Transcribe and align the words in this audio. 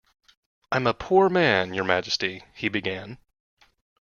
‘I’m 0.71 0.87
a 0.87 0.95
poor 0.95 1.29
man, 1.29 1.75
your 1.75 1.83
Majesty,’ 1.85 2.43
he 2.55 2.69
began. 2.69 3.19